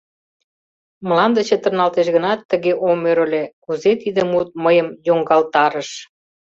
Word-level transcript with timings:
Мланде 1.07 1.41
чытырналтеш 1.49 2.07
гынат, 2.15 2.39
тыге 2.49 2.71
ом 2.89 2.99
ӧр 3.11 3.17
ыле, 3.25 3.43
кузе 3.63 3.91
тиде 4.01 4.21
мут 4.31 4.47
мыйым 4.63 4.87
йоҥгалтарыш. 5.07 5.89